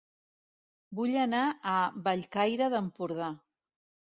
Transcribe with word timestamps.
Vull 0.99 1.13
anar 1.27 1.41
a 1.73 1.75
Bellcaire 2.09 2.71
d'Empordà 2.77 3.29